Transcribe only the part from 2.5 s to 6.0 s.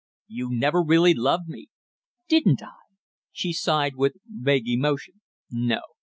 I?" she sighed with vague emotion. "No."